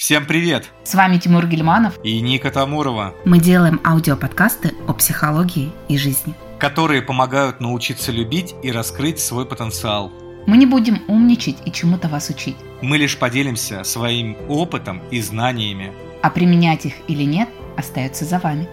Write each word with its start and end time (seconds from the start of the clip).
Всем 0.00 0.24
привет! 0.24 0.72
С 0.82 0.94
вами 0.94 1.18
Тимур 1.18 1.46
Гельманов 1.46 2.02
и 2.02 2.18
Ника 2.22 2.50
Тамурова. 2.50 3.14
Мы 3.26 3.38
делаем 3.38 3.78
аудиоподкасты 3.84 4.72
о 4.88 4.94
психологии 4.94 5.72
и 5.90 5.98
жизни, 5.98 6.34
которые 6.58 7.02
помогают 7.02 7.60
научиться 7.60 8.10
любить 8.10 8.54
и 8.62 8.72
раскрыть 8.72 9.20
свой 9.20 9.44
потенциал. 9.44 10.10
Мы 10.46 10.56
не 10.56 10.64
будем 10.64 11.02
умничать 11.06 11.58
и 11.66 11.70
чему-то 11.70 12.08
вас 12.08 12.30
учить. 12.30 12.56
Мы 12.80 12.96
лишь 12.96 13.18
поделимся 13.18 13.84
своим 13.84 14.38
опытом 14.48 15.02
и 15.10 15.20
знаниями. 15.20 15.92
А 16.22 16.30
применять 16.30 16.86
их 16.86 16.94
или 17.06 17.24
нет, 17.24 17.50
остается 17.76 18.24
за 18.24 18.38
вами. 18.38 18.70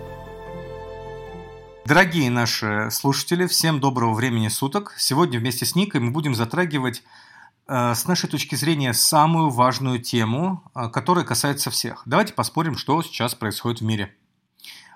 Дорогие 1.84 2.30
наши 2.30 2.88
слушатели, 2.90 3.48
всем 3.48 3.82
доброго 3.82 4.14
времени 4.14 4.48
суток. 4.48 4.94
Сегодня 4.98 5.40
вместе 5.40 5.66
с 5.66 5.76
Никой 5.76 6.00
мы 6.00 6.12
будем 6.12 6.36
затрагивать 6.36 7.04
с 7.68 8.08
нашей 8.08 8.30
точки 8.30 8.56
зрения, 8.56 8.94
самую 8.94 9.50
важную 9.50 10.00
тему, 10.00 10.64
э, 10.74 10.90
которая 10.90 11.26
касается 11.26 11.70
всех. 11.70 12.04
Давайте 12.06 12.34
поспорим, 12.34 12.78
что 12.78 13.02
сейчас 13.02 13.36
происходит 13.36 13.82
в 13.82 13.84
мире. 13.84 14.14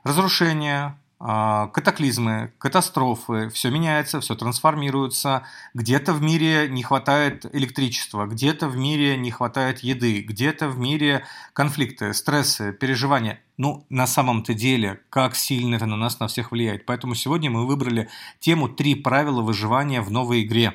Разрушение, 0.04 0.98
э, 1.20 1.68
катаклизмы, 1.74 2.54
катастрофы, 2.58 3.50
все 3.50 3.70
меняется, 3.72 4.22
все 4.22 4.36
трансформируется. 4.36 5.44
Где-то 5.74 6.14
в 6.14 6.22
мире 6.22 6.70
не 6.70 6.82
хватает 6.82 7.46
электричества, 7.54 8.26
где-то 8.26 8.70
в 8.70 8.78
мире 8.78 9.18
не 9.18 9.32
хватает 9.32 9.80
еды, 9.80 10.22
где-то 10.22 10.70
в 10.70 10.80
мире 10.80 11.26
конфликты, 11.52 12.14
стрессы, 12.14 12.72
переживания. 12.72 13.42
Ну, 13.58 13.86
на 13.90 14.08
самом-то 14.08 14.54
деле, 14.54 15.02
как 15.10 15.36
сильно 15.36 15.76
это 15.76 15.86
на 15.88 15.98
нас 15.98 16.20
на 16.22 16.28
всех 16.28 16.52
влияет. 16.52 16.86
Поэтому 16.86 17.16
сегодня 17.16 17.52
мы 17.52 17.68
выбрали 17.68 18.10
тему 18.40 18.70
«Три 18.70 18.96
правила 18.96 19.42
выживания 19.42 20.02
в 20.02 20.10
новой 20.10 20.44
игре». 20.44 20.74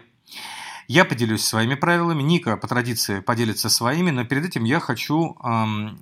Я 0.88 1.04
поделюсь 1.04 1.44
своими 1.44 1.74
правилами, 1.74 2.22
Ника 2.22 2.56
по 2.56 2.68
традиции 2.68 3.18
поделится 3.18 3.68
своими, 3.68 4.12
но 4.12 4.24
перед 4.24 4.44
этим 4.44 4.62
я 4.62 4.78
хочу, 4.78 5.36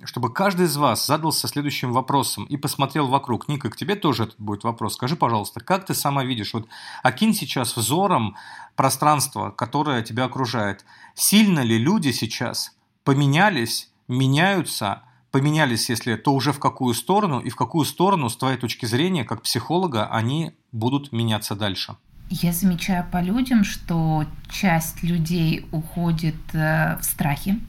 чтобы 0.03 0.31
каждый 0.31 0.67
из 0.67 0.77
вас 0.77 1.07
задался 1.07 1.47
следующим 1.47 1.91
вопросом 1.91 2.45
и 2.45 2.55
посмотрел 2.55 3.07
вокруг. 3.07 3.47
Ника, 3.47 3.71
к 3.71 3.75
тебе 3.75 3.95
тоже 3.95 4.25
этот 4.25 4.39
будет 4.39 4.63
вопрос. 4.63 4.93
Скажи, 4.93 5.15
пожалуйста, 5.15 5.59
как 5.59 5.87
ты 5.87 5.95
сама 5.95 6.23
видишь, 6.23 6.53
вот 6.53 6.67
окинь 7.01 7.33
сейчас 7.33 7.75
взором 7.75 8.35
пространство, 8.75 9.49
которое 9.49 10.03
тебя 10.03 10.25
окружает. 10.25 10.85
Сильно 11.15 11.61
ли 11.61 11.79
люди 11.79 12.11
сейчас 12.11 12.75
поменялись, 13.03 13.91
меняются, 14.07 15.01
поменялись, 15.31 15.89
если 15.89 16.15
то 16.15 16.31
уже 16.31 16.51
в 16.51 16.59
какую 16.59 16.93
сторону, 16.93 17.39
и 17.39 17.49
в 17.49 17.55
какую 17.55 17.85
сторону, 17.85 18.29
с 18.29 18.37
твоей 18.37 18.57
точки 18.57 18.85
зрения, 18.85 19.23
как 19.23 19.41
психолога, 19.41 20.05
они 20.07 20.53
будут 20.71 21.11
меняться 21.11 21.55
дальше? 21.55 21.97
Я 22.29 22.53
замечаю 22.53 23.05
по 23.11 23.21
людям, 23.21 23.63
что 23.63 24.25
часть 24.49 25.03
людей 25.03 25.65
уходит 25.71 26.35
э, 26.53 26.97
в 26.99 27.03
страхи, 27.03 27.59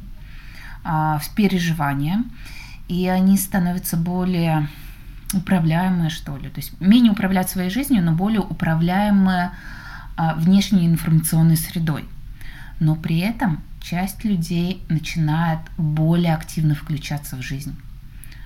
а, 0.82 1.18
в 1.18 1.34
переживания, 1.34 2.24
и 2.88 3.06
они 3.08 3.36
становятся 3.36 3.96
более 3.96 4.68
управляемые, 5.34 6.10
что 6.10 6.36
ли. 6.36 6.48
То 6.48 6.60
есть 6.60 6.80
менее 6.80 7.12
управлять 7.12 7.50
своей 7.50 7.70
жизнью, 7.70 8.02
но 8.02 8.12
более 8.12 8.40
управляемые 8.40 9.50
а, 10.16 10.34
внешней 10.34 10.86
информационной 10.86 11.56
средой. 11.56 12.04
Но 12.80 12.94
при 12.94 13.18
этом 13.18 13.62
часть 13.82 14.24
людей 14.24 14.82
начинает 14.88 15.60
более 15.76 16.34
активно 16.34 16.74
включаться 16.74 17.36
в 17.36 17.42
жизнь. 17.42 17.76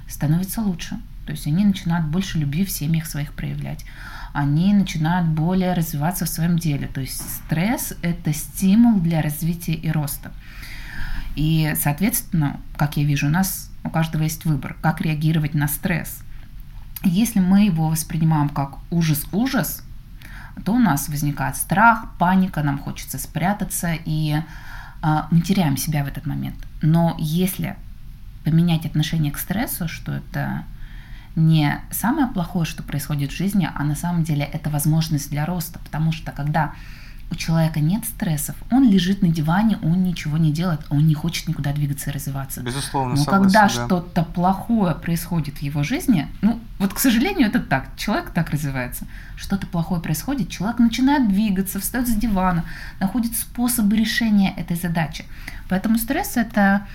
Становится 0.08 0.60
лучше. 0.60 0.98
То 1.26 1.32
есть 1.32 1.46
они 1.46 1.64
начинают 1.64 2.06
больше 2.06 2.38
любви 2.38 2.64
в 2.64 2.70
семьях 2.70 3.06
своих 3.06 3.32
проявлять 3.34 3.84
они 4.32 4.74
начинают 4.74 5.28
более 5.28 5.74
развиваться 5.74 6.24
в 6.24 6.28
своем 6.28 6.58
деле. 6.58 6.86
То 6.86 7.00
есть 7.00 7.20
стресс– 7.20 7.94
это 8.02 8.32
стимул 8.32 9.00
для 9.00 9.22
развития 9.22 9.74
и 9.74 9.90
роста. 9.90 10.32
И, 11.36 11.74
соответственно, 11.80 12.60
как 12.76 12.96
я 12.96 13.04
вижу, 13.04 13.26
у 13.26 13.30
нас 13.30 13.70
у 13.84 13.90
каждого 13.90 14.22
есть 14.22 14.44
выбор, 14.44 14.76
как 14.80 15.00
реагировать 15.00 15.54
на 15.54 15.68
стресс. 15.68 16.22
Если 17.02 17.40
мы 17.40 17.64
его 17.64 17.88
воспринимаем 17.88 18.48
как 18.48 18.78
ужас-ужас, 18.90 19.82
то 20.64 20.74
у 20.74 20.78
нас 20.78 21.08
возникает 21.08 21.56
страх, 21.56 22.06
паника, 22.18 22.62
нам 22.62 22.78
хочется 22.78 23.18
спрятаться, 23.18 23.94
и 24.04 24.42
э, 25.02 25.22
мы 25.30 25.40
теряем 25.40 25.76
себя 25.76 26.04
в 26.04 26.08
этот 26.08 26.26
момент. 26.26 26.56
Но 26.82 27.16
если 27.18 27.76
поменять 28.44 28.84
отношение 28.84 29.32
к 29.32 29.38
стрессу, 29.38 29.88
что 29.88 30.12
это 30.12 30.64
не 31.36 31.80
самое 31.90 32.26
плохое, 32.26 32.64
что 32.64 32.82
происходит 32.82 33.32
в 33.32 33.36
жизни, 33.36 33.68
а 33.72 33.84
на 33.84 33.94
самом 33.94 34.24
деле 34.24 34.44
это 34.44 34.70
возможность 34.70 35.30
для 35.30 35.46
роста, 35.46 35.78
потому 35.78 36.12
что 36.12 36.32
когда 36.32 36.74
у 37.30 37.36
человека 37.36 37.78
нет 37.80 38.04
стрессов, 38.04 38.56
он 38.70 38.88
лежит 38.90 39.22
на 39.22 39.28
диване, 39.28 39.78
он 39.82 40.02
ничего 40.02 40.36
не 40.36 40.52
делает, 40.52 40.80
он 40.90 41.06
не 41.06 41.14
хочет 41.14 41.46
никуда 41.46 41.72
двигаться 41.72 42.10
и 42.10 42.12
развиваться. 42.12 42.60
Безусловно, 42.60 43.14
Но 43.14 43.22
согласен, 43.22 43.44
когда 43.44 43.62
да. 43.62 43.68
что-то 43.68 44.24
плохое 44.24 44.94
происходит 44.96 45.58
в 45.58 45.62
его 45.62 45.84
жизни, 45.84 46.26
ну 46.42 46.60
вот, 46.78 46.92
к 46.92 46.98
сожалению, 46.98 47.46
это 47.46 47.60
так, 47.60 47.96
человек 47.96 48.30
так 48.30 48.50
развивается. 48.50 49.06
Что-то 49.36 49.66
плохое 49.66 50.02
происходит, 50.02 50.50
человек 50.50 50.80
начинает 50.80 51.28
двигаться, 51.28 51.78
встает 51.78 52.08
с 52.08 52.14
дивана, 52.14 52.64
находит 52.98 53.36
способы 53.36 53.96
решения 53.96 54.52
этой 54.56 54.76
задачи. 54.76 55.24
Поэтому 55.68 55.98
стресс 55.98 56.36
это 56.36 56.86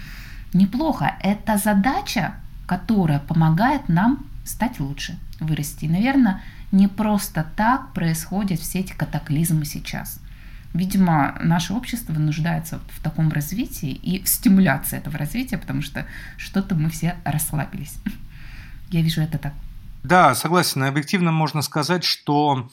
неплохо, 0.53 1.15
это 1.21 1.57
задача, 1.57 2.35
которая 2.65 3.19
помогает 3.19 3.89
нам 3.89 4.25
стать 4.43 4.79
лучше, 4.79 5.17
вырасти. 5.39 5.85
И, 5.85 5.89
наверное, 5.89 6.41
не 6.71 6.87
просто 6.87 7.45
так 7.55 7.93
происходят 7.93 8.59
все 8.59 8.79
эти 8.79 8.93
катаклизмы 8.93 9.65
сейчас. 9.65 10.19
Видимо, 10.73 11.37
наше 11.41 11.73
общество 11.73 12.11
нуждается 12.13 12.79
в 12.89 13.01
таком 13.01 13.31
развитии 13.31 13.91
и 13.91 14.21
в 14.21 14.27
стимуляции 14.27 14.97
этого 14.97 15.17
развития, 15.17 15.57
потому 15.57 15.81
что 15.81 16.05
что-то 16.37 16.75
мы 16.75 16.89
все 16.89 17.15
расслабились. 17.23 17.95
Я 18.89 19.01
вижу 19.01 19.21
это 19.21 19.37
так. 19.37 19.53
Да, 20.03 20.35
согласен. 20.35 20.83
Объективно 20.83 21.31
можно 21.31 21.61
сказать, 21.61 22.03
что 22.03 22.69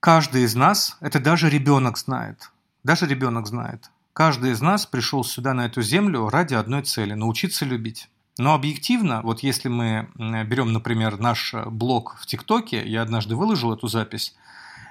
каждый 0.00 0.44
из 0.44 0.54
нас, 0.54 0.96
это 1.00 1.20
даже 1.20 1.50
ребенок 1.50 1.98
знает, 1.98 2.50
даже 2.84 3.06
ребенок 3.06 3.46
знает, 3.46 3.90
каждый 4.14 4.52
из 4.52 4.60
нас 4.62 4.86
пришел 4.86 5.22
сюда, 5.24 5.52
на 5.54 5.66
эту 5.66 5.82
землю, 5.82 6.28
ради 6.28 6.54
одной 6.54 6.82
цели– 6.82 7.12
научиться 7.14 7.64
любить. 7.64 8.08
Но 8.38 8.54
объективно, 8.54 9.20
вот 9.22 9.42
если 9.42 9.68
мы 9.68 10.08
берем, 10.16 10.72
например, 10.72 11.18
наш 11.18 11.54
блог 11.66 12.16
в 12.20 12.26
ТикТоке, 12.26 12.86
я 12.86 13.02
однажды 13.02 13.34
выложил 13.34 13.72
эту 13.72 13.88
запись, 13.88 14.34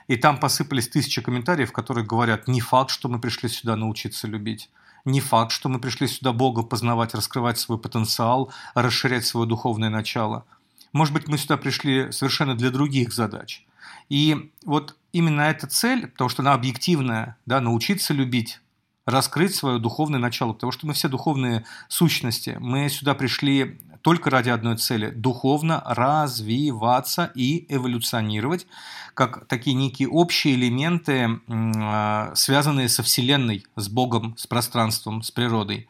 и 0.08 0.18
там 0.18 0.38
посыпались 0.38 0.90
тысячи 0.90 1.22
комментариев, 1.22 1.72
которые 1.72 2.06
говорят, 2.06 2.50
не 2.50 2.60
факт, 2.60 2.92
что 2.92 3.08
мы 3.08 3.20
пришли 3.20 3.48
сюда 3.48 3.78
научиться 3.78 4.28
любить, 4.28 4.70
не 5.06 5.22
факт, 5.22 5.54
что 5.54 5.70
мы 5.70 5.80
пришли 5.80 6.08
сюда 6.08 6.34
Бога 6.34 6.64
познавать, 6.64 7.16
раскрывать 7.16 7.58
свой 7.58 7.78
потенциал, 7.78 8.52
расширять 8.74 9.26
свое 9.26 9.48
духовное 9.48 9.90
начало. 9.90 10.46
Может 10.92 11.14
быть, 11.14 11.30
мы 11.30 11.38
сюда 11.38 11.56
пришли 11.56 12.12
совершенно 12.12 12.54
для 12.54 12.70
других 12.70 13.14
задач. 13.14 13.66
И 14.10 14.52
вот 14.66 14.98
именно 15.14 15.42
эта 15.42 15.68
цель, 15.68 16.08
потому 16.08 16.30
что 16.30 16.42
она 16.42 16.54
объективная, 16.54 17.38
да, 17.46 17.62
научиться 17.62 18.14
любить, 18.14 18.60
раскрыть 19.08 19.56
свое 19.56 19.80
духовное 19.80 20.20
начало, 20.20 20.54
потому 20.54 20.72
что 20.72 20.86
мы 20.86 20.94
все 20.94 21.08
духовные 21.08 21.64
сущности. 21.88 22.58
Мы 22.60 22.90
сюда 22.90 23.16
пришли 23.16 23.80
только 24.02 24.30
ради 24.30 24.50
одной 24.50 24.78
цели– 24.78 25.10
духовно 25.16 25.82
развиваться 25.86 27.32
и 27.34 27.66
эволюционировать, 27.74 28.68
как 29.14 29.48
такие 29.48 29.76
некие 29.76 30.10
общие 30.10 30.56
элементы, 30.56 31.40
а, 31.50 32.34
связанные 32.36 32.90
со 32.90 33.02
Вселенной, 33.02 33.66
с 33.78 33.88
Богом, 33.88 34.36
с 34.38 34.46
пространством, 34.46 35.24
с 35.24 35.32
природой. 35.32 35.88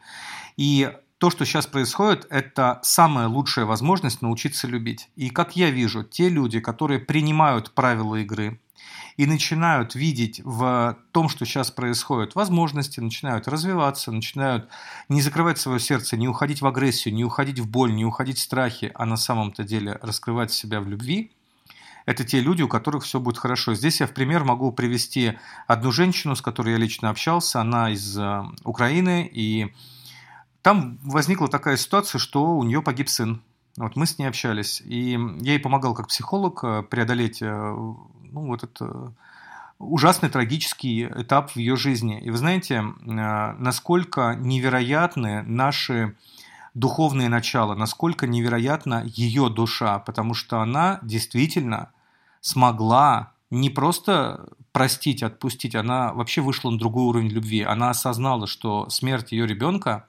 И 0.56 0.90
то, 1.18 1.30
что 1.30 1.44
сейчас 1.44 1.66
происходит, 1.66 2.24
это 2.30 2.78
самая 2.82 3.26
лучшая 3.26 3.66
возможность 3.66 4.22
научиться 4.22 4.68
любить. 4.68 5.10
И 5.16 5.30
как 5.30 5.56
я 5.56 5.70
вижу, 5.70 6.04
те 6.04 6.28
люди, 6.28 6.60
которые 6.60 7.00
принимают 7.00 7.72
правила 7.72 8.14
игры, 8.14 8.60
и 9.18 9.26
начинают 9.26 9.96
видеть 9.96 10.40
в 10.44 10.96
том, 11.10 11.28
что 11.28 11.44
сейчас 11.44 11.72
происходит, 11.72 12.36
возможности, 12.36 13.00
начинают 13.00 13.48
развиваться, 13.48 14.12
начинают 14.12 14.68
не 15.08 15.20
закрывать 15.20 15.58
свое 15.58 15.80
сердце, 15.80 16.16
не 16.16 16.28
уходить 16.28 16.62
в 16.62 16.66
агрессию, 16.66 17.12
не 17.14 17.24
уходить 17.24 17.58
в 17.58 17.68
боль, 17.68 17.92
не 17.92 18.04
уходить 18.04 18.38
в 18.38 18.42
страхи, 18.42 18.92
а 18.94 19.04
на 19.04 19.16
самом-то 19.16 19.64
деле 19.64 19.98
раскрывать 20.02 20.52
себя 20.52 20.80
в 20.80 20.88
любви, 20.88 21.32
это 22.06 22.24
те 22.24 22.40
люди, 22.40 22.62
у 22.62 22.68
которых 22.68 23.02
все 23.02 23.18
будет 23.18 23.38
хорошо. 23.38 23.74
Здесь 23.74 24.00
я 24.00 24.06
в 24.06 24.14
пример 24.14 24.44
могу 24.44 24.70
привести 24.70 25.36
одну 25.66 25.90
женщину, 25.90 26.36
с 26.36 26.40
которой 26.40 26.74
я 26.74 26.78
лично 26.78 27.10
общался. 27.10 27.60
Она 27.60 27.90
из 27.90 28.16
э, 28.16 28.44
Украины, 28.64 29.28
и 29.30 29.74
там 30.62 30.98
возникла 31.02 31.48
такая 31.48 31.76
ситуация, 31.76 32.20
что 32.20 32.56
у 32.56 32.62
нее 32.62 32.82
погиб 32.82 33.08
сын. 33.08 33.42
Вот 33.78 33.94
мы 33.94 34.06
с 34.06 34.18
ней 34.18 34.26
общались, 34.26 34.82
и 34.84 35.12
я 35.12 35.52
ей 35.52 35.60
помогал 35.60 35.94
как 35.94 36.08
психолог 36.08 36.64
э, 36.64 36.82
преодолеть 36.82 37.40
э, 37.42 37.46
ну, 37.46 38.00
вот 38.46 38.64
это 38.64 39.14
ужасный 39.78 40.28
трагический 40.28 41.06
этап 41.06 41.52
в 41.52 41.56
ее 41.56 41.76
жизни. 41.76 42.20
И 42.20 42.30
вы 42.30 42.36
знаете, 42.38 42.74
э, 42.74 42.82
насколько 43.06 44.34
невероятны 44.36 45.42
наши 45.42 46.16
духовные 46.74 47.28
начала, 47.28 47.76
насколько 47.76 48.26
невероятна 48.26 49.04
ее 49.06 49.48
душа, 49.48 50.00
потому 50.00 50.34
что 50.34 50.60
она 50.60 50.98
действительно 51.02 51.92
смогла 52.40 53.32
не 53.50 53.70
просто 53.70 54.48
простить, 54.72 55.22
отпустить, 55.22 55.76
она 55.76 56.12
вообще 56.12 56.40
вышла 56.40 56.70
на 56.70 56.78
другой 56.78 57.04
уровень 57.04 57.28
любви. 57.28 57.62
Она 57.62 57.90
осознала, 57.90 58.48
что 58.48 58.88
смерть 58.90 59.30
ее 59.30 59.46
ребенка 59.46 60.06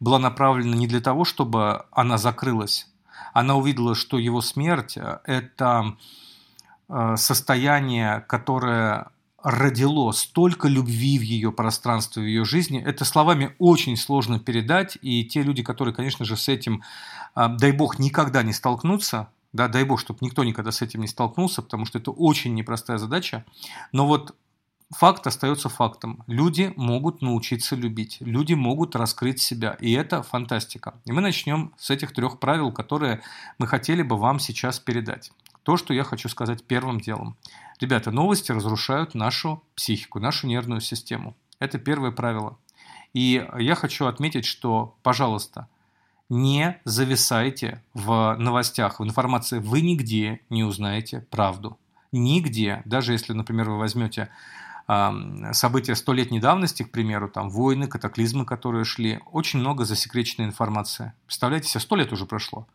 была 0.00 0.18
направлена 0.18 0.76
не 0.76 0.88
для 0.88 1.00
того, 1.00 1.24
чтобы 1.24 1.84
она 1.92 2.18
закрылась. 2.18 2.88
Она 3.32 3.56
увидела, 3.56 3.94
что 3.94 4.18
его 4.18 4.40
смерть– 4.40 4.98
это 5.24 5.96
э, 6.88 7.16
состояние, 7.16 8.24
которое 8.28 9.08
родило 9.42 10.10
столько 10.12 10.68
любви 10.68 11.18
в 11.18 11.22
ее 11.22 11.52
пространстве, 11.52 12.22
в 12.22 12.26
ее 12.26 12.44
жизни. 12.44 12.82
Это 12.82 13.04
словами 13.04 13.54
очень 13.58 13.96
сложно 13.96 14.38
передать, 14.38 14.96
и 15.02 15.24
те 15.24 15.42
люди, 15.42 15.62
которые, 15.62 15.94
конечно 15.94 16.24
же, 16.24 16.36
с 16.36 16.48
этим, 16.48 16.82
э, 17.36 17.48
дай 17.58 17.72
бог, 17.72 17.98
никогда 17.98 18.42
не 18.42 18.52
столкнутся, 18.52 19.28
да, 19.52 19.68
дай 19.68 19.84
бог, 19.84 20.00
чтобы 20.00 20.18
никто 20.22 20.42
никогда 20.42 20.72
с 20.72 20.82
этим 20.82 21.00
не 21.00 21.06
столкнулся, 21.06 21.62
потому 21.62 21.84
что 21.84 21.98
это 21.98 22.10
очень 22.10 22.54
непростая 22.54 22.98
задача. 22.98 23.44
Но 23.92 24.06
вот 24.06 24.34
факт 24.92 25.26
остается 25.26 25.68
фактом. 25.68 26.22
Люди 26.26 26.72
могут 26.76 27.22
научиться 27.22 27.76
любить, 27.76 28.18
люди 28.20 28.54
могут 28.54 28.96
раскрыть 28.96 29.40
себя, 29.40 29.76
и 29.80 29.92
это 29.92 30.22
фантастика. 30.22 30.94
И 31.04 31.12
мы 31.12 31.20
начнем 31.20 31.72
с 31.76 31.90
этих 31.90 32.12
трех 32.12 32.40
правил, 32.40 32.72
которые 32.72 33.22
мы 33.58 33.66
хотели 33.66 34.02
бы 34.02 34.16
вам 34.16 34.38
сейчас 34.38 34.78
передать. 34.78 35.32
То, 35.62 35.76
что 35.76 35.94
я 35.94 36.04
хочу 36.04 36.28
сказать 36.28 36.64
первым 36.64 37.00
делом. 37.00 37.36
Ребята, 37.80 38.10
новости 38.10 38.52
разрушают 38.52 39.14
нашу 39.14 39.62
психику, 39.74 40.20
нашу 40.20 40.46
нервную 40.46 40.80
систему. 40.80 41.34
Это 41.58 41.78
первое 41.78 42.10
правило. 42.10 42.58
И 43.14 43.46
я 43.58 43.74
хочу 43.74 44.06
отметить, 44.06 44.44
что, 44.44 44.96
пожалуйста, 45.02 45.68
не 46.28 46.80
зависайте 46.84 47.82
в 47.94 48.36
новостях, 48.38 49.00
в 49.00 49.04
информации. 49.04 49.58
Вы 49.58 49.80
нигде 49.80 50.40
не 50.50 50.64
узнаете 50.64 51.20
правду. 51.30 51.78
Нигде. 52.12 52.82
Даже 52.84 53.12
если, 53.12 53.32
например, 53.32 53.70
вы 53.70 53.78
возьмете 53.78 54.30
события 54.86 55.94
столетней 55.94 56.40
давности, 56.40 56.82
к 56.82 56.90
примеру, 56.90 57.28
там 57.28 57.48
войны, 57.48 57.86
катаклизмы, 57.86 58.44
которые 58.44 58.84
шли, 58.84 59.20
очень 59.32 59.60
много 59.60 59.84
засекреченной 59.84 60.46
информации. 60.46 61.12
Представляете 61.26 61.68
себе, 61.68 61.80
сто 61.80 61.96
лет 61.96 62.12
уже 62.12 62.26
прошло. 62.26 62.66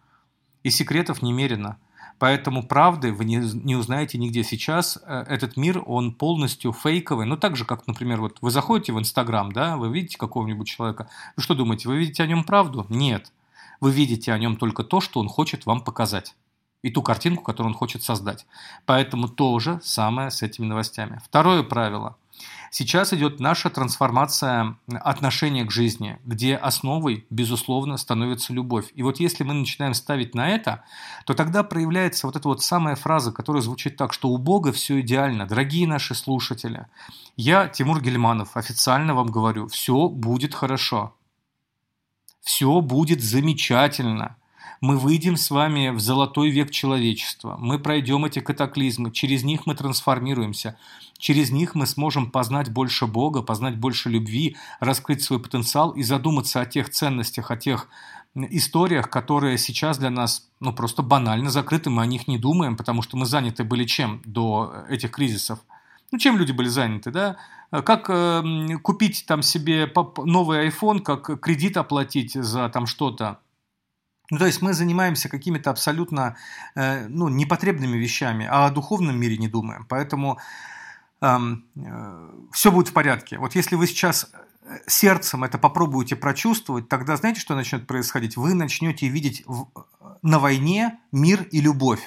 И 0.63 0.71
секретов 0.71 1.21
немерено. 1.21 1.77
Поэтому 2.17 2.63
правды 2.63 3.13
вы 3.13 3.23
не, 3.23 3.37
не 3.37 3.75
узнаете 3.75 4.17
нигде. 4.17 4.43
Сейчас 4.43 4.99
э, 5.01 5.25
этот 5.29 5.55
мир, 5.55 5.81
он 5.85 6.13
полностью 6.13 6.73
фейковый. 6.73 7.25
Ну, 7.25 7.37
так 7.37 7.55
же, 7.55 7.63
как, 7.63 7.87
например, 7.87 8.19
вот 8.19 8.39
вы 8.41 8.51
заходите 8.51 8.91
в 8.91 8.99
Инстаграм, 8.99 9.51
да, 9.53 9.77
вы 9.77 9.89
видите 9.89 10.17
какого-нибудь 10.17 10.67
человека. 10.67 11.09
Вы 11.37 11.43
что 11.43 11.55
думаете, 11.55 11.87
вы 11.87 11.97
видите 11.97 12.21
о 12.23 12.27
нем 12.27 12.43
правду? 12.43 12.85
Нет. 12.89 13.31
Вы 13.79 13.91
видите 13.91 14.33
о 14.33 14.37
нем 14.37 14.57
только 14.57 14.83
то, 14.83 14.99
что 14.99 15.21
он 15.21 15.29
хочет 15.29 15.65
вам 15.65 15.81
показать 15.81 16.35
и 16.81 16.89
ту 16.91 17.01
картинку, 17.01 17.43
которую 17.43 17.73
он 17.73 17.77
хочет 17.77 18.03
создать. 18.03 18.45
Поэтому 18.85 19.27
то 19.27 19.59
же 19.59 19.79
самое 19.83 20.31
с 20.31 20.41
этими 20.41 20.65
новостями. 20.65 21.21
Второе 21.25 21.63
правило. 21.63 22.15
Сейчас 22.71 23.13
идет 23.13 23.39
наша 23.39 23.69
трансформация 23.69 24.77
отношения 24.87 25.65
к 25.65 25.71
жизни, 25.71 26.19
где 26.23 26.55
основой, 26.55 27.25
безусловно, 27.29 27.97
становится 27.97 28.53
любовь. 28.53 28.91
И 28.93 29.01
вот 29.01 29.19
если 29.19 29.43
мы 29.43 29.55
начинаем 29.55 29.95
ставить 29.95 30.35
на 30.35 30.49
это, 30.49 30.83
то 31.25 31.33
тогда 31.33 31.63
проявляется 31.63 32.27
вот 32.27 32.35
эта 32.35 32.47
вот 32.47 32.61
самая 32.61 32.95
фраза, 32.95 33.31
которая 33.31 33.63
звучит 33.63 33.97
так, 33.97 34.13
что 34.13 34.29
у 34.29 34.37
Бога 34.37 34.71
все 34.71 35.01
идеально. 35.01 35.47
Дорогие 35.47 35.87
наши 35.87 36.13
слушатели, 36.13 36.85
я, 37.35 37.67
Тимур 37.67 38.01
Гельманов, 38.01 38.55
официально 38.55 39.15
вам 39.15 39.27
говорю, 39.27 39.67
все 39.67 40.07
будет 40.07 40.53
хорошо. 40.53 41.15
Все 42.41 42.81
будет 42.81 43.21
замечательно 43.21 44.37
мы 44.81 44.97
выйдем 44.97 45.35
с 45.35 45.51
вами 45.51 45.89
в 45.89 45.99
золотой 45.99 46.49
век 46.49 46.71
человечества, 46.71 47.57
мы 47.59 47.79
пройдем 47.79 48.25
эти 48.25 48.39
катаклизмы, 48.39 49.11
через 49.11 49.43
них 49.43 49.65
мы 49.65 49.75
трансформируемся, 49.75 50.77
через 51.17 51.51
них 51.51 51.75
мы 51.75 51.85
сможем 51.85 52.31
познать 52.31 52.69
больше 52.69 53.05
Бога, 53.05 53.41
познать 53.41 53.77
больше 53.77 54.09
любви, 54.09 54.55
раскрыть 54.79 55.21
свой 55.21 55.39
потенциал 55.39 55.91
и 55.91 56.03
задуматься 56.03 56.61
о 56.61 56.65
тех 56.65 56.89
ценностях, 56.89 57.51
о 57.51 57.57
тех 57.57 57.89
историях, 58.35 59.09
которые 59.09 59.57
сейчас 59.57 59.97
для 59.97 60.09
нас 60.09 60.49
ну, 60.59 60.71
просто 60.71 61.01
банально 61.01 61.49
закрыты, 61.49 61.89
мы 61.89 62.03
о 62.03 62.05
них 62.05 62.27
не 62.27 62.37
думаем, 62.37 62.77
потому 62.77 63.01
что 63.01 63.17
мы 63.17 63.25
заняты 63.25 63.63
были 63.63 63.85
чем 63.85 64.21
до 64.23 64.85
этих 64.89 65.11
кризисов? 65.11 65.59
Ну, 66.11 66.17
чем 66.17 66.37
люди 66.37 66.51
были 66.51 66.69
заняты, 66.69 67.11
да? 67.11 67.37
Как 67.69 68.09
э, 68.09 68.77
купить 68.81 69.25
там 69.27 69.43
себе 69.43 69.91
новый 70.17 70.67
iPhone, 70.69 71.01
как 71.01 71.39
кредит 71.39 71.77
оплатить 71.77 72.33
за 72.33 72.67
там 72.69 72.87
что-то, 72.87 73.39
ну, 74.29 74.37
то 74.37 74.45
есть 74.45 74.61
мы 74.61 74.73
занимаемся 74.73 75.27
какими-то 75.27 75.71
абсолютно 75.71 76.35
э, 76.75 77.07
ну, 77.07 77.29
непотребными 77.29 77.97
вещами, 77.97 78.47
а 78.49 78.67
о 78.67 78.71
духовном 78.71 79.19
мире 79.19 79.37
не 79.37 79.47
думаем. 79.47 79.85
Поэтому 79.89 80.37
эм, 81.21 81.65
э, 81.75 82.29
все 82.51 82.71
будет 82.71 82.89
в 82.89 82.93
порядке. 82.93 83.39
Вот 83.39 83.55
если 83.55 83.75
вы 83.75 83.87
сейчас 83.87 84.31
э, 84.61 84.77
сердцем 84.85 85.43
это 85.43 85.57
попробуете 85.57 86.15
прочувствовать, 86.15 86.87
тогда 86.89 87.15
знаете, 87.15 87.39
что 87.39 87.55
начнет 87.55 87.87
происходить? 87.87 88.37
Вы 88.37 88.53
начнете 88.53 89.07
видеть 89.07 89.43
в, 89.47 89.67
на 90.21 90.37
войне 90.37 90.99
мир 91.11 91.43
и 91.51 91.59
любовь. 91.59 92.01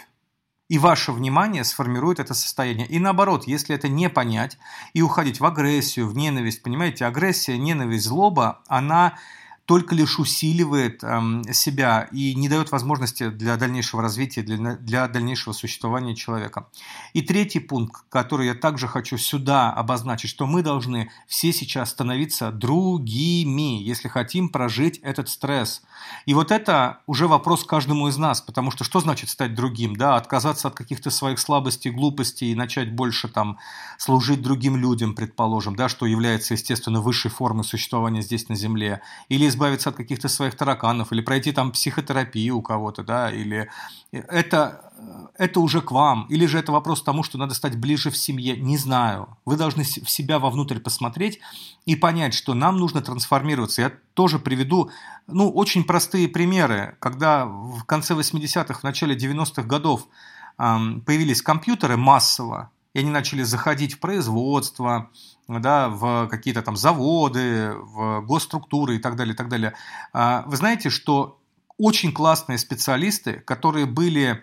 И 0.69 0.78
ваше 0.78 1.12
внимание 1.12 1.64
сформирует 1.64 2.20
это 2.20 2.34
состояние. 2.34 2.86
И 2.86 2.98
наоборот, 2.98 3.46
если 3.46 3.74
это 3.74 3.88
не 3.88 4.08
понять 4.08 4.58
и 4.94 5.02
уходить 5.02 5.40
в 5.40 5.44
агрессию, 5.44 6.08
в 6.08 6.16
ненависть, 6.16 6.62
понимаете, 6.62 7.04
агрессия, 7.04 7.58
ненависть, 7.58 8.04
злоба, 8.04 8.62
она 8.69 9.19
только 9.67 9.94
лишь 9.94 10.19
усиливает 10.19 11.05
эм, 11.05 11.44
себя 11.53 12.09
и 12.11 12.35
не 12.35 12.49
дает 12.49 12.73
возможности 12.73 13.29
для 13.29 13.56
дальнейшего 13.56 14.03
развития, 14.03 14.43
для, 14.43 14.76
для 14.76 15.06
дальнейшего 15.06 15.53
существования 15.53 16.17
человека. 16.17 16.67
И 17.12 17.23
третий 17.23 17.61
пункт, 17.61 18.05
который 18.09 18.47
я 18.47 18.55
также 18.55 18.88
хочу 18.88 19.17
сюда 19.19 19.73
обозначить, 19.73 20.31
что 20.31 20.47
мы 20.47 20.62
должны 20.62 21.11
все 21.29 21.53
сейчас 21.53 21.91
становиться 21.91 22.50
другими, 22.50 23.81
если 23.82 24.09
хотим 24.09 24.49
прожить 24.49 24.99
этот 24.99 25.29
стресс. 25.29 25.82
И 26.26 26.35
вот 26.35 26.50
это 26.50 26.99
уже 27.06 27.29
вопрос 27.29 27.65
каждому 27.65 28.08
из 28.08 28.17
нас, 28.17 28.41
потому 28.41 28.73
что 28.73 28.82
что 28.82 29.00
значит 29.00 29.31
стать 29.31 29.55
другим? 29.55 29.94
Да, 29.94 30.17
отказаться 30.17 30.69
от 30.69 30.75
каких-то 30.75 31.11
своих 31.11 31.38
слабостей, 31.38 31.93
глупостей 31.93 32.50
и 32.50 32.56
начать 32.56 32.93
больше 32.93 33.29
там 33.29 33.58
служить 33.97 34.43
другим 34.43 34.76
людям, 34.76 35.15
предположим, 35.15 35.76
да, 35.76 35.88
что 35.88 36.06
является, 36.06 36.55
естественно, 36.55 37.00
высшей 37.00 37.31
формой 37.31 37.65
существования 37.65 38.23
здесь 38.23 38.49
на 38.49 38.56
Земле, 38.56 39.00
или 39.29 39.51
избавиться 39.52 39.90
от 39.90 39.96
каких-то 39.96 40.28
своих 40.28 40.56
тараканов, 40.56 41.12
или 41.12 41.20
пройти 41.20 41.52
там 41.52 41.70
психотерапию 41.70 42.56
у 42.56 42.62
кого-то, 42.62 43.04
да, 43.04 43.31
или 43.31 43.70
это, 44.10 44.93
это 45.38 45.60
уже 45.60 45.81
к 45.81 45.93
вам, 45.93 46.26
или 46.31 46.46
же 46.46 46.58
это 46.58 46.72
вопрос 46.72 47.02
к 47.02 47.04
тому, 47.04 47.22
что 47.22 47.38
надо 47.38 47.54
стать 47.54 47.76
ближе 47.76 48.10
в 48.10 48.16
семье, 48.16 48.56
не 48.56 48.76
знаю. 48.76 49.28
Вы 49.44 49.56
должны 49.56 49.84
в 49.84 50.10
себя 50.10 50.38
вовнутрь 50.38 50.81
посмотреть 50.81 51.38
и 51.87 51.94
понять, 51.96 52.34
что 52.34 52.54
нам 52.54 52.78
нужно 52.78 53.00
трансформироваться. 53.00 53.82
Я 53.82 53.93
тоже 54.14 54.38
приведу, 54.38 54.90
ну, 55.28 55.50
очень 55.50 55.84
простые 55.84 56.26
примеры, 56.28 56.96
когда 56.98 57.46
в 57.46 57.84
конце 57.84 58.14
80-х, 58.14 58.81
в 58.81 58.82
начале 58.82 59.15
90-х 59.15 59.62
годов 59.62 60.08
появились 60.56 61.43
компьютеры 61.43 61.96
массово, 61.96 62.70
и 62.94 62.99
они 62.99 63.11
начали 63.11 63.43
заходить 63.43 63.94
в 63.94 63.99
производство, 64.01 65.11
да, 65.49 65.89
в 65.89 66.29
какие-то 66.29 66.63
там 66.63 66.77
заводы, 66.77 67.72
в 67.75 68.20
госструктуры 68.22 68.96
и 68.96 68.99
так 68.99 69.17
далее, 69.17 69.34
и 69.34 69.37
так 69.37 69.49
далее. 69.49 69.75
А, 70.13 70.44
вы 70.46 70.56
знаете, 70.56 70.91
что 70.91 71.39
очень 71.79 72.13
классные 72.13 72.58
специалисты, 72.58 73.34
которые 73.34 73.87
были 73.87 74.43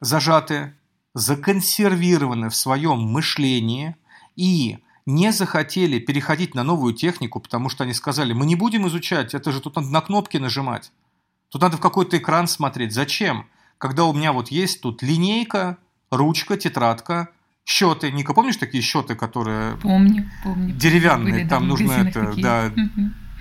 зажаты, 0.00 0.74
законсервированы 1.14 2.50
в 2.50 2.56
своем 2.56 2.98
мышлении 2.98 3.96
и 4.34 4.78
не 5.06 5.32
захотели 5.32 5.98
переходить 5.98 6.54
на 6.54 6.64
новую 6.64 6.94
технику, 6.94 7.38
потому 7.38 7.68
что 7.68 7.84
они 7.84 7.92
сказали, 7.92 8.32
мы 8.32 8.46
не 8.46 8.56
будем 8.56 8.88
изучать, 8.88 9.34
это 9.34 9.52
же 9.52 9.60
тут 9.60 9.76
надо 9.76 9.88
на 9.88 10.00
кнопки 10.00 10.38
нажимать, 10.38 10.90
тут 11.50 11.62
надо 11.62 11.76
в 11.76 11.80
какой-то 11.80 12.18
экран 12.18 12.48
смотреть. 12.48 12.92
Зачем? 12.92 13.46
Когда 13.78 14.06
у 14.06 14.12
меня 14.12 14.32
вот 14.32 14.48
есть 14.48 14.80
тут 14.80 15.02
линейка, 15.02 15.78
ручка, 16.10 16.56
тетрадка, 16.56 17.28
счеты. 17.64 18.12
Ника, 18.12 18.34
помнишь 18.34 18.56
такие 18.56 18.82
счеты, 18.82 19.14
которые... 19.14 19.76
Помню, 19.78 20.30
помню. 20.42 20.74
Деревянные, 20.74 21.34
Были, 21.34 21.48
там 21.48 21.62
да, 21.62 21.68
нужно 21.68 21.92
это, 21.92 22.26
такие. 22.26 22.42
да, 22.42 22.72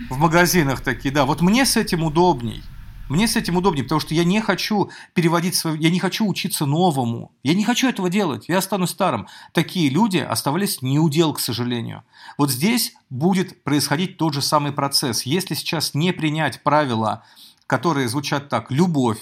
в 0.09 0.17
магазинах 0.17 0.81
такие, 0.81 1.13
да. 1.13 1.25
Вот 1.25 1.41
мне 1.41 1.65
с 1.65 1.77
этим 1.77 2.03
удобней. 2.03 2.63
Мне 3.09 3.27
с 3.27 3.35
этим 3.35 3.57
удобнее, 3.57 3.83
потому 3.83 3.99
что 3.99 4.15
я 4.15 4.23
не 4.23 4.39
хочу 4.39 4.89
переводить 5.13 5.55
свою, 5.55 5.75
я 5.75 5.89
не 5.89 5.99
хочу 5.99 6.25
учиться 6.25 6.65
новому. 6.65 7.31
Я 7.43 7.53
не 7.53 7.65
хочу 7.65 7.89
этого 7.89 8.09
делать. 8.09 8.45
Я 8.47 8.59
останусь 8.59 8.91
старым. 8.91 9.27
Такие 9.51 9.89
люди 9.89 10.17
оставались 10.17 10.81
неудел, 10.81 11.33
к 11.33 11.39
сожалению. 11.39 12.03
Вот 12.37 12.49
здесь 12.49 12.95
будет 13.09 13.63
происходить 13.63 14.17
тот 14.17 14.33
же 14.33 14.41
самый 14.41 14.71
процесс. 14.71 15.23
Если 15.23 15.53
сейчас 15.53 15.93
не 15.93 16.13
принять 16.13 16.63
правила, 16.63 17.23
которые 17.67 18.07
звучат 18.07 18.47
так: 18.47 18.71
любовь, 18.71 19.19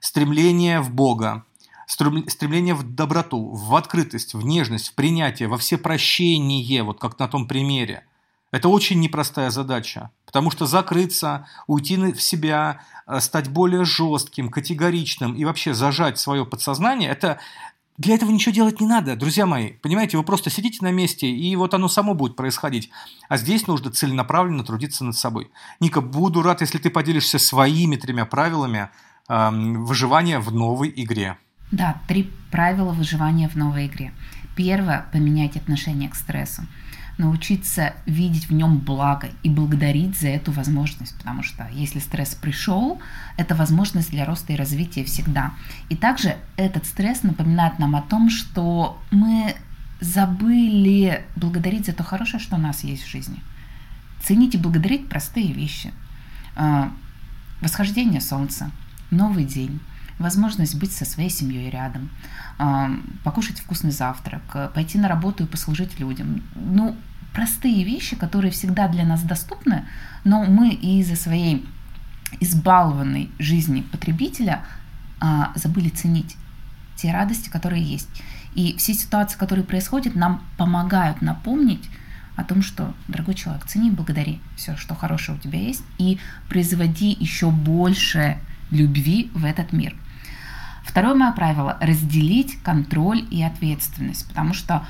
стремление 0.00 0.80
в 0.80 0.92
Бога, 0.92 1.44
стремление 1.86 2.74
в 2.74 2.82
доброту, 2.82 3.50
в 3.50 3.74
открытость, 3.74 4.34
в 4.34 4.44
нежность, 4.44 4.88
в 4.88 4.94
принятие, 4.94 5.48
во 5.48 5.58
всепрощение, 5.58 6.82
вот 6.82 7.00
как 7.00 7.18
на 7.18 7.28
том 7.28 7.46
примере. 7.46 8.04
Это 8.50 8.68
очень 8.68 9.00
непростая 9.00 9.50
задача, 9.50 10.10
потому 10.26 10.52
что 10.52 10.66
закрыться, 10.66 11.48
уйти 11.66 11.96
в 11.96 12.22
себя, 12.22 12.82
э, 13.06 13.18
стать 13.18 13.48
более 13.48 13.84
жестким, 13.84 14.48
категоричным 14.48 15.34
и 15.34 15.44
вообще 15.44 15.74
зажать 15.74 16.20
свое 16.20 16.46
подсознание– 16.46 17.10
это 17.10 17.40
для 17.96 18.16
этого 18.16 18.30
ничего 18.30 18.52
делать 18.52 18.80
не 18.80 18.86
надо, 18.86 19.14
друзья 19.14 19.46
мои. 19.46 19.72
Понимаете, 19.74 20.16
вы 20.16 20.24
просто 20.24 20.50
сидите 20.50 20.78
на 20.82 20.90
месте, 20.90 21.28
и 21.28 21.54
вот 21.54 21.74
оно 21.74 21.88
само 21.88 22.14
будет 22.14 22.34
происходить. 22.34 22.90
А 23.28 23.36
здесь 23.36 23.68
нужно 23.68 23.92
целенаправленно 23.92 24.64
трудиться 24.64 25.04
над 25.04 25.16
собой. 25.16 25.50
Ника, 25.78 26.00
буду 26.00 26.42
рад, 26.42 26.60
если 26.60 26.78
ты 26.78 26.90
поделишься 26.90 27.38
своими 27.38 27.94
тремя 27.94 28.24
правилами 28.24 28.90
э, 29.28 29.50
выживания 29.50 30.40
в 30.40 30.52
новой 30.52 30.92
игре. 30.94 31.38
Да, 31.74 31.96
три 32.06 32.30
правила 32.52 32.92
выживания 32.92 33.48
в 33.48 33.56
новой 33.56 33.88
игре. 33.88 34.12
Первое– 34.54 35.06
поменять 35.12 35.56
отношение 35.56 36.08
к 36.08 36.14
стрессу 36.14 36.62
научиться 37.18 37.94
видеть 38.06 38.48
в 38.48 38.52
нем 38.52 38.78
благо 38.78 39.28
и 39.42 39.48
благодарить 39.48 40.18
за 40.18 40.28
эту 40.28 40.52
возможность, 40.52 41.16
потому 41.18 41.42
что 41.42 41.68
если 41.72 41.98
стресс 41.98 42.34
пришел, 42.34 43.00
это 43.36 43.56
возможность 43.56 44.10
для 44.10 44.24
роста 44.24 44.52
и 44.52 44.56
развития 44.56 45.04
всегда. 45.04 45.52
И 45.88 45.96
также 45.96 46.36
этот 46.56 46.86
стресс 46.86 47.22
напоминает 47.24 47.78
нам 47.80 47.96
о 47.96 48.02
том, 48.02 48.30
что 48.30 49.00
мы 49.10 49.54
забыли 50.00 51.24
благодарить 51.36 51.86
за 51.86 51.92
то 51.92 52.02
хорошее, 52.02 52.42
что 52.42 52.56
у 52.56 52.60
нас 52.60 52.84
есть 52.84 53.04
в 53.04 53.10
жизни. 53.10 53.40
Ценить 54.22 54.54
и 54.54 54.58
благодарить 54.58 55.08
простые 55.08 55.52
вещи. 55.52 55.92
А, 56.56 56.92
восхождение 57.60 58.20
солнца, 58.20 58.70
новый 59.10 59.44
день, 59.44 59.80
возможность 60.18 60.76
быть 60.76 60.92
со 60.92 61.04
своей 61.04 61.30
семьей 61.30 61.70
рядом, 61.70 62.10
покушать 63.24 63.58
вкусный 63.58 63.90
завтрак, 63.90 64.72
пойти 64.74 64.98
на 64.98 65.08
работу 65.08 65.44
и 65.44 65.46
послужить 65.46 65.98
людям. 65.98 66.42
Ну, 66.54 66.96
простые 67.32 67.84
вещи, 67.84 68.16
которые 68.16 68.50
всегда 68.52 68.88
для 68.88 69.04
нас 69.04 69.22
доступны, 69.22 69.84
но 70.22 70.44
мы 70.44 70.70
из-за 70.70 71.16
своей 71.16 71.66
избалованной 72.40 73.30
жизни 73.38 73.82
потребителя 73.82 74.64
а, 75.20 75.52
забыли 75.54 75.88
ценить 75.88 76.36
те 76.96 77.12
радости, 77.12 77.48
которые 77.48 77.82
есть. 77.82 78.08
И 78.54 78.76
все 78.76 78.94
ситуации, 78.94 79.38
которые 79.38 79.64
происходят, 79.64 80.14
нам 80.14 80.44
помогают 80.56 81.22
напомнить 81.22 81.88
о 82.36 82.44
том, 82.44 82.62
что, 82.62 82.94
дорогой 83.08 83.34
человек, 83.34 83.64
цени 83.66 83.88
и 83.88 83.92
благодари 83.92 84.40
все, 84.56 84.76
что 84.76 84.94
хорошее 84.94 85.38
у 85.38 85.40
тебя 85.40 85.58
есть, 85.58 85.82
и 85.98 86.18
производи 86.48 87.16
еще 87.18 87.50
больше 87.50 88.38
любви 88.70 89.30
в 89.34 89.44
этот 89.44 89.72
мир. 89.72 89.96
Второе 90.84 91.14
мое 91.14 91.32
правило– 91.32 91.76
разделить 91.80 92.62
контроль 92.62 93.26
и 93.30 93.42
ответственность, 93.42 94.28
потому 94.28 94.54
что 94.54 94.86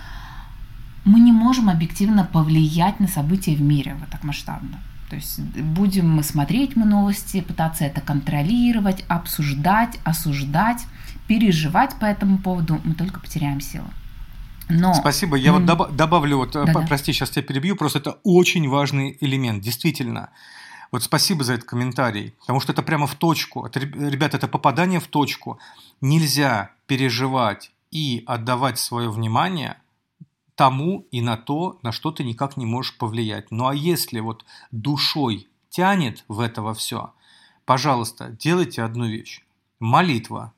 мы 1.05 1.21
не 1.21 1.33
можем 1.33 1.69
объективно 1.69 2.25
повлиять 2.25 3.01
на 3.01 3.09
события 3.09 3.55
в 3.55 3.63
мире 3.63 3.97
вот 4.01 4.09
так 4.11 4.25
масштабно. 4.25 4.81
То 5.11 5.17
есть 5.17 5.41
будем 5.41 6.11
мы 6.11 6.23
смотреть 6.23 6.77
мы 6.77 6.87
новости, 6.87 7.41
пытаться 7.41 7.85
это 7.85 8.01
контролировать, 8.01 9.05
обсуждать, 9.09 9.99
осуждать, 10.05 10.85
переживать 11.29 11.95
по 12.01 12.07
этому 12.07 12.39
поводу, 12.39 12.81
мы 12.85 12.95
только 12.95 13.21
потеряем 13.21 13.61
силы. 13.61 13.87
Но... 14.69 14.95
Спасибо. 14.95 15.37
Я 15.37 15.51
mm. 15.51 15.77
вот 15.77 15.97
добавлю, 15.97 16.39
вот, 16.39 16.53
да, 16.53 16.65
прости, 16.89 17.13
сейчас 17.13 17.31
тебя 17.31 17.43
перебью, 17.43 17.77
просто 17.77 17.99
это 17.99 18.19
очень 18.25 18.69
важный 18.69 19.17
элемент, 19.21 19.63
действительно. 19.63 20.31
Вот 20.95 21.03
спасибо 21.03 21.43
за 21.43 21.55
этот 21.55 21.67
комментарий, 21.67 22.37
потому 22.39 22.61
что 22.61 22.71
это 22.71 22.81
прямо 22.81 23.09
в 23.09 23.17
точку. 23.17 23.67
Это, 23.67 23.81
ребята, 23.81 24.37
это 24.37 24.47
попадание 24.47 25.01
в 25.01 25.09
точку. 25.09 25.59
Нельзя 26.01 26.71
переживать 26.87 27.73
и 27.91 28.23
отдавать 28.29 28.79
свое 28.79 29.11
внимание 29.11 29.83
тому 30.55 31.05
и 31.11 31.21
на 31.21 31.37
то, 31.37 31.81
на 31.83 31.91
что 31.91 32.13
ты 32.13 32.23
никак 32.23 32.57
не 32.57 32.65
можешь 32.65 32.97
повлиять. 32.97 33.51
Ну 33.51 33.67
а 33.67 33.75
если 33.75 34.21
вот 34.21 34.45
душой 34.71 35.49
тянет 35.69 36.25
в 36.29 36.39
этого 36.39 36.75
все, 36.75 37.13
пожалуйста, 37.65 38.29
делайте 38.29 38.81
одну 38.85 39.07
вещь. 39.07 39.45
Молитва, 39.81 40.53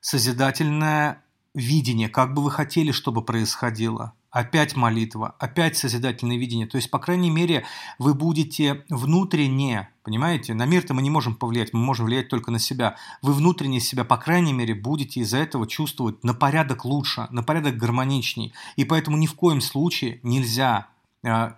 созидательное 0.00 1.24
видение, 1.54 2.08
как 2.08 2.34
бы 2.34 2.42
вы 2.44 2.52
хотели, 2.52 2.92
чтобы 2.92 3.24
происходило– 3.24 4.12
опять 4.30 4.76
молитва, 4.76 5.34
опять 5.38 5.76
созидательное 5.76 6.36
видение. 6.36 6.66
То 6.66 6.76
есть, 6.76 6.90
по 6.90 6.98
крайней 6.98 7.30
мере, 7.30 7.64
вы 7.98 8.14
будете 8.14 8.84
внутренне, 8.88 9.90
понимаете, 10.04 10.54
на 10.54 10.66
мир-то 10.66 10.94
мы 10.94 11.02
не 11.02 11.10
можем 11.10 11.34
повлиять, 11.34 11.72
мы 11.72 11.80
можем 11.80 12.06
влиять 12.06 12.28
только 12.28 12.50
на 12.50 12.58
себя. 12.58 12.96
Вы 13.22 13.32
внутренне 13.32 13.80
себя, 13.80 14.04
по 14.04 14.16
крайней 14.16 14.52
мере, 14.52 14.74
будете 14.74 15.20
из-за 15.20 15.38
этого 15.38 15.66
чувствовать 15.66 16.22
на 16.24 16.34
порядок 16.34 16.84
лучше, 16.84 17.26
на 17.30 17.42
порядок 17.42 17.76
гармоничней. 17.76 18.54
И 18.76 18.84
поэтому 18.84 19.16
ни 19.16 19.26
в 19.26 19.34
коем 19.34 19.60
случае 19.60 20.20
нельзя 20.22 20.88
э, 21.24 21.52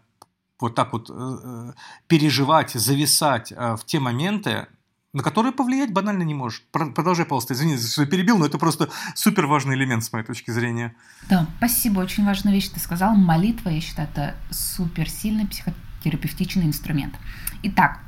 вот 0.58 0.74
так 0.74 0.92
вот 0.92 1.10
э, 1.10 1.14
э 1.14 1.72
переживать, 2.06 2.70
зависать 2.70 3.52
э, 3.52 3.76
в 3.76 3.84
те 3.84 4.00
моменты, 4.00 4.66
на 5.12 5.22
которые 5.22 5.52
повлиять 5.52 5.92
банально 5.92 6.22
не 6.22 6.34
можешь. 6.34 6.62
Продолжай, 6.70 7.26
пожалуйста, 7.26 7.54
извини, 7.54 7.76
что 7.76 8.02
я 8.02 8.08
перебил, 8.08 8.38
но 8.38 8.46
это 8.46 8.58
просто 8.58 8.88
супер 9.14 9.46
важный 9.46 9.74
элемент 9.74 10.04
с 10.04 10.12
моей 10.12 10.24
точки 10.24 10.50
зрения. 10.50 10.94
Да, 11.28 11.46
спасибо, 11.58 12.00
очень 12.00 12.24
важная 12.24 12.52
вещь 12.52 12.68
ты 12.68 12.80
сказал. 12.80 13.14
Молитва, 13.14 13.68
я 13.68 13.80
считаю, 13.80 14.08
это 14.08 14.34
супер 14.50 15.10
сильный 15.10 15.46
психотерапевтичный 15.46 16.64
инструмент. 16.64 17.14
Итак, 17.62 18.00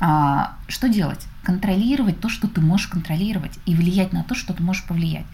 а, 0.00 0.56
что 0.68 0.88
делать? 0.88 1.26
Контролировать 1.42 2.20
то, 2.20 2.28
что 2.28 2.48
ты 2.48 2.60
можешь 2.60 2.88
контролировать, 2.88 3.58
и 3.66 3.74
влиять 3.74 4.12
на 4.12 4.22
то, 4.22 4.34
что 4.34 4.52
ты 4.52 4.62
можешь 4.62 4.84
повлиять. 4.84 5.26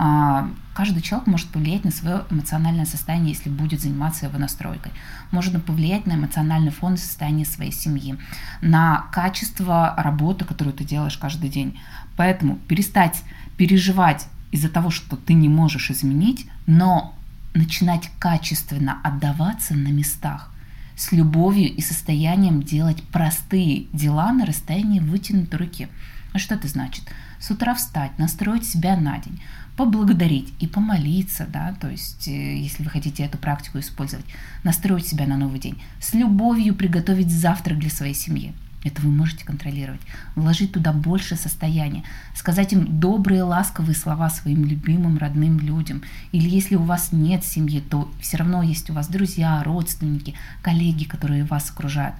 А, 0.00 0.48
каждый 0.74 1.02
человек 1.02 1.26
может 1.26 1.48
повлиять 1.48 1.84
на 1.84 1.90
свое 1.90 2.22
эмоциональное 2.30 2.86
состояние, 2.86 3.32
если 3.32 3.50
будет 3.50 3.80
заниматься 3.80 4.26
его 4.26 4.38
настройкой. 4.38 4.92
Можно 5.32 5.58
повлиять 5.58 6.06
на 6.06 6.12
эмоциональный 6.12 6.70
фон 6.70 6.94
и 6.94 6.98
состояние 6.98 7.44
своей 7.44 7.72
семьи, 7.72 8.16
на 8.62 9.06
качество 9.10 9.94
работы, 9.98 10.44
которую 10.44 10.72
ты 10.72 10.84
делаешь 10.84 11.18
каждый 11.18 11.50
день. 11.50 11.80
Поэтому 12.16 12.56
перестать 12.68 13.24
переживать 13.56 14.28
из-за 14.52 14.68
того, 14.68 14.90
что 14.90 15.16
ты 15.16 15.34
не 15.34 15.48
можешь 15.48 15.90
изменить, 15.90 16.48
но 16.68 17.16
начинать 17.54 18.08
качественно 18.20 18.98
отдаваться 19.02 19.74
на 19.74 19.88
местах 19.88 20.52
с 20.98 21.12
любовью 21.12 21.72
и 21.72 21.80
состоянием 21.80 22.62
делать 22.62 23.02
простые 23.04 23.84
дела 23.92 24.32
на 24.32 24.44
расстоянии 24.44 24.98
вытянутой 24.98 25.60
руки. 25.60 25.88
А 26.32 26.38
что 26.38 26.56
это 26.56 26.66
значит? 26.66 27.04
С 27.38 27.50
утра 27.52 27.74
встать, 27.74 28.18
настроить 28.18 28.68
себя 28.68 28.96
на 28.96 29.18
день, 29.18 29.40
поблагодарить 29.76 30.52
и 30.58 30.66
помолиться, 30.66 31.46
да, 31.48 31.72
то 31.80 31.88
есть, 31.88 32.26
э, 32.26 32.58
если 32.58 32.82
вы 32.82 32.90
хотите 32.90 33.22
эту 33.22 33.38
практику 33.38 33.78
использовать, 33.78 34.26
настроить 34.64 35.06
себя 35.06 35.26
на 35.28 35.36
новый 35.36 35.60
день, 35.60 35.80
с 36.00 36.14
любовью 36.14 36.74
приготовить 36.74 37.30
завтрак 37.30 37.78
для 37.78 37.90
своей 37.90 38.14
семьи. 38.14 38.52
Это 38.84 39.02
вы 39.02 39.10
можете 39.10 39.44
контролировать. 39.44 40.00
Вложить 40.36 40.72
туда 40.72 40.92
больше 40.92 41.36
состояния. 41.36 42.04
Сказать 42.34 42.72
им 42.72 43.00
добрые, 43.00 43.42
ласковые 43.42 43.96
слова 43.96 44.30
своим 44.30 44.64
любимым, 44.64 45.18
родным 45.18 45.58
людям. 45.58 46.02
Или 46.32 46.48
если 46.48 46.76
у 46.76 46.82
вас 46.82 47.10
нет 47.12 47.44
семьи, 47.44 47.80
то 47.80 48.10
все 48.20 48.36
равно 48.36 48.62
есть 48.62 48.88
у 48.90 48.92
вас 48.92 49.08
друзья, 49.08 49.62
родственники, 49.64 50.34
коллеги, 50.62 51.04
которые 51.04 51.44
вас 51.44 51.70
окружают. 51.70 52.14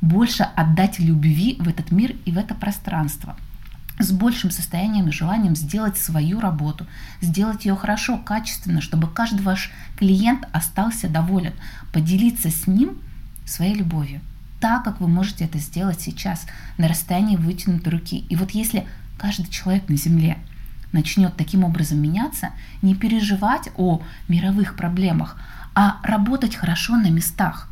Больше 0.00 0.42
отдать 0.42 0.98
любви 0.98 1.56
в 1.58 1.68
этот 1.68 1.90
мир 1.90 2.14
и 2.24 2.32
в 2.32 2.38
это 2.38 2.54
пространство– 2.54 3.36
с 3.98 4.10
большим 4.10 4.50
состоянием 4.50 5.08
и 5.08 5.12
желанием 5.12 5.54
сделать 5.54 5.96
свою 5.96 6.40
работу, 6.40 6.86
сделать 7.20 7.64
ее 7.64 7.76
хорошо, 7.76 8.18
качественно, 8.18 8.80
чтобы 8.80 9.08
каждый 9.08 9.42
ваш 9.42 9.70
клиент 9.96 10.46
остался 10.52 11.08
доволен, 11.08 11.52
поделиться 11.92 12.50
с 12.50 12.66
ним 12.66 12.98
своей 13.44 13.74
любовью, 13.74 14.20
так 14.62 14.84
как 14.84 15.00
вы 15.00 15.08
можете 15.08 15.44
это 15.44 15.58
сделать 15.58 16.00
сейчас, 16.00 16.46
на 16.78 16.86
расстоянии 16.86 17.34
вытянутой 17.34 17.92
руки. 17.92 18.24
И 18.28 18.36
вот 18.36 18.52
если 18.52 18.86
каждый 19.18 19.50
человек 19.50 19.88
на 19.88 19.96
Земле 19.96 20.38
начнет 20.92 21.36
таким 21.36 21.64
образом 21.64 22.00
меняться, 22.00 22.50
не 22.80 22.94
переживать 22.94 23.70
о 23.76 24.02
мировых 24.28 24.76
проблемах, 24.76 25.36
а 25.74 25.96
работать 26.04 26.54
хорошо 26.54 26.96
на 26.96 27.10
местах, 27.10 27.68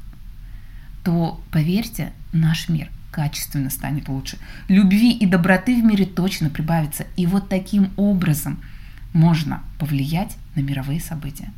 то, 1.05 1.41
поверьте, 1.53 2.13
наш 2.33 2.69
мир– 2.69 2.91
качественно 3.13 3.71
станет 3.71 4.09
лучше. 4.09 4.37
Любви 4.67 5.13
и 5.13 5.27
доброты 5.27 5.81
в 5.81 5.85
мире 5.85 6.07
точно 6.07 6.51
прибавится. 6.51 7.07
И 7.17 7.25
вот 7.25 7.49
таким 7.49 7.91
образом 7.97 8.61
можно 9.13 9.63
повлиять 9.79 10.37
на 10.57 10.61
мировые 10.61 11.01
события, 11.01 11.53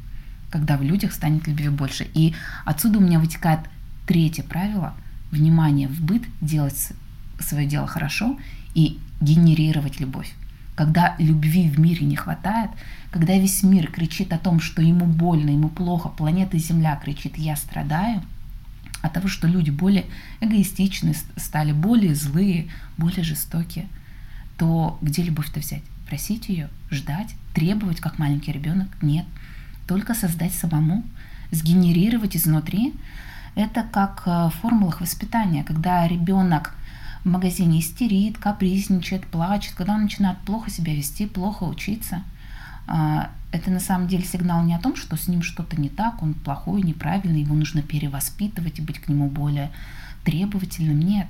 когда 0.51 0.77
в 0.77 0.83
людях 0.83 1.13
станет 1.13 1.47
любви 1.47 1.71
больше. 1.71 2.07
И 2.13 2.35
отсюда 2.67 2.99
у 2.99 3.03
меня 3.03 3.19
вытекает 3.19 3.61
третье 4.07 4.43
правило– 4.43 4.95
внимание 5.33 5.89
в 5.89 6.01
быт, 6.01 6.23
делать 6.41 6.93
свое 7.41 7.67
дело 7.67 7.89
хорошо 7.89 8.39
и 8.75 8.99
генерировать 9.21 9.99
любовь. 9.99 10.33
Когда 10.77 11.17
любви 11.19 11.69
в 11.69 11.81
мире 11.81 12.07
не 12.07 12.17
хватает, 12.17 12.71
когда 13.11 13.37
весь 13.37 13.63
мир 13.63 13.91
кричит 13.91 14.33
о 14.33 14.39
том, 14.39 14.61
что 14.61 14.81
ему 14.81 15.07
больно, 15.07 15.51
ему 15.51 15.69
плохо, 15.69 16.09
планета 16.09 16.57
Земля 16.59 16.97
кричит 17.03 17.37
«я 17.37 17.57
страдаю», 17.57 18.23
от 19.03 19.13
того, 19.13 19.29
что 19.29 19.49
люди 19.49 19.71
более 19.71 20.07
эгоистичны 20.41 21.15
стали, 21.37 21.73
более 21.73 22.15
злые, 22.15 22.69
более 22.97 23.25
жестокие, 23.25 23.89
то 24.57 24.97
где 25.03 25.23
любовь-то 25.23 25.61
взять? 25.61 25.83
Просить 26.09 26.49
ее, 26.49 26.71
ждать, 26.91 27.35
требовать, 27.53 28.01
как 28.01 28.19
маленький 28.19 28.53
ребенок? 28.53 28.89
Нет. 29.03 29.27
Только 29.89 30.15
создать 30.15 30.53
самому, 30.53 31.05
сгенерировать 31.51 32.37
изнутри. 32.37 32.95
Это 33.55 33.83
как 33.83 34.23
э, 34.27 34.49
в 34.49 34.51
формулах 34.61 35.01
воспитания, 35.01 35.65
когда 35.65 36.07
ребенок 36.07 36.75
в 37.25 37.29
магазине 37.29 37.81
истерит, 37.81 38.39
капризничает, 38.39 39.27
плачет, 39.27 39.75
когда 39.75 39.95
он 39.95 40.03
начинает 40.03 40.39
плохо 40.39 40.71
себя 40.71 40.95
вести, 40.95 41.27
плохо 41.27 41.65
учиться. 41.65 42.23
А, 42.87 43.31
это 43.53 43.71
на 43.71 43.81
самом 43.81 44.09
деле 44.09 44.25
сигнал 44.25 44.65
не 44.65 44.75
о 44.75 44.79
том, 44.79 44.97
что 44.97 45.17
с 45.17 45.29
ним 45.29 45.43
что-то 45.43 45.81
не 45.81 45.89
так, 45.89 46.23
он 46.23 46.35
плохой, 46.35 46.83
неправильный, 46.83 47.43
его 47.43 47.55
нужно 47.55 47.83
перевоспитывать 47.83 48.79
и 48.79 48.83
быть 48.83 48.99
к 48.99 49.09
нему 49.09 49.29
более 49.29 49.71
требовательным. 50.25 50.99
Нет. 50.99 51.27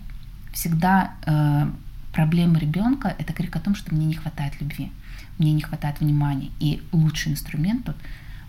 Всегда 0.53 1.13
э, 1.27 1.71
проблема 2.13 2.59
ребенка– 2.59 3.15
это 3.19 3.33
крик 3.33 3.57
о 3.57 3.61
том, 3.61 3.75
что 3.75 3.95
мне 3.95 4.07
не 4.07 4.15
хватает 4.15 4.61
любви, 4.61 4.93
мне 5.39 5.53
не 5.53 5.63
хватает 5.63 6.01
внимания. 6.01 6.51
И 6.61 6.83
лучший 6.93 7.33
инструмент 7.33 7.85
тут 7.85 7.97